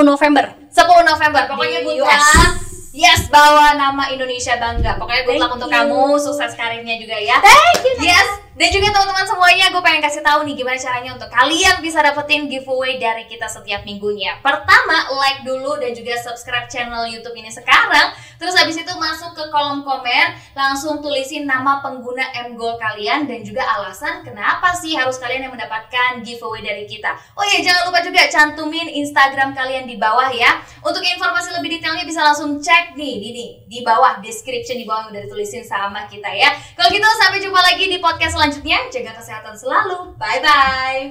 [0.00, 0.44] November.
[0.72, 1.42] 10 November.
[1.44, 2.67] Pokoknya good luck.
[2.98, 4.98] Yes, bawa nama Indonesia bangga.
[4.98, 7.38] Pokoknya good luck untuk kamu, sukses karirnya juga ya.
[7.38, 7.94] Thank you.
[8.02, 12.02] Yes, dan juga teman-teman semuanya, gue pengen kasih tahu nih gimana caranya untuk kalian bisa
[12.02, 14.34] dapetin giveaway dari kita setiap minggunya.
[14.42, 18.18] Pertama, like dulu dan juga subscribe channel YouTube ini sekarang.
[18.34, 23.46] Terus habis itu masuk ke kolom komen, langsung tulisin nama pengguna M Goal kalian dan
[23.46, 27.14] juga alasan kenapa sih harus kalian yang mendapatkan giveaway dari kita.
[27.38, 30.58] Oh iya, jangan lupa juga cantumin Instagram kalian di bawah ya.
[30.82, 34.88] Untuk informasi lebih detailnya bisa langsung cek cek nih di, di, di bawah description di
[34.88, 36.56] bawah udah ditulisin sama kita ya.
[36.72, 38.88] Kalau gitu sampai jumpa lagi di podcast selanjutnya.
[38.88, 40.16] Jaga kesehatan selalu.
[40.16, 41.04] Bye bye.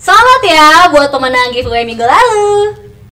[0.00, 2.85] Selamat ya buat pemenang giveaway minggu lalu.